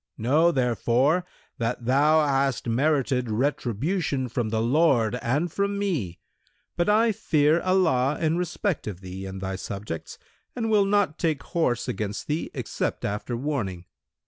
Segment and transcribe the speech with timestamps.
[0.17, 1.27] Know, therefore,
[1.59, 6.17] that thou hast merited retribution from the Lord and from me;
[6.75, 10.17] but I fear Allah in respect of thee and thy subjects[FN#176]
[10.55, 13.85] and will not take horse against thee except after warning.